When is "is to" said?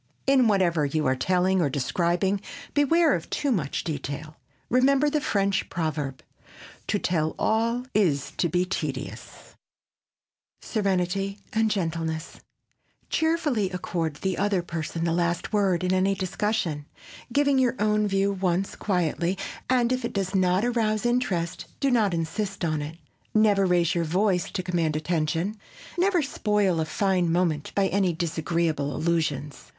7.93-8.49